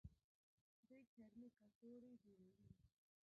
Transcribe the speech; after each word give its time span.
دوی 0.87 1.01
چرمي 1.11 1.47
کڅوړې 1.57 2.11
جوړوي. 2.23 2.63